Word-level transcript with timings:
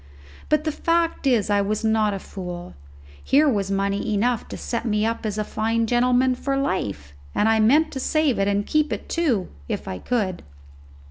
But 0.49 0.63
the 0.63 0.71
fact 0.71 1.27
is 1.27 1.51
I 1.51 1.61
was 1.61 1.83
not 1.83 2.11
a 2.11 2.17
fool. 2.17 2.73
Here 3.23 3.47
was 3.47 3.69
money 3.69 4.15
enough 4.15 4.47
to 4.47 4.57
set 4.57 4.83
me 4.83 5.05
up 5.05 5.27
as 5.27 5.37
a 5.37 5.43
fine 5.43 5.85
gentleman 5.85 6.33
for 6.33 6.57
life, 6.57 7.13
and 7.35 7.47
I 7.47 7.59
meant 7.59 7.91
to 7.91 7.99
save 7.99 8.39
it 8.39 8.47
and 8.47 8.65
keep 8.65 8.91
it 8.91 9.07
too, 9.07 9.49
if 9.69 9.87
I 9.87 9.99
could. 9.99 10.41